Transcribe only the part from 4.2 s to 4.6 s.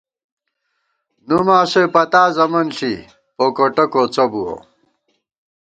بُوَہ